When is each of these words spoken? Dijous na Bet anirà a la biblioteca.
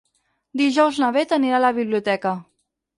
Dijous 0.61 0.97
na 1.05 1.11
Bet 1.19 1.37
anirà 1.39 1.61
a 1.61 1.63
la 1.67 1.73
biblioteca. 1.81 2.37